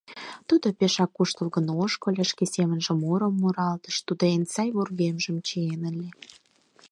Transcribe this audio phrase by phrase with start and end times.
[0.47, 6.07] Тудо пешак куштылгын ошкыльо, шке семынже мурым муралтыш, тудо эн сай вургемжым чиен ыле.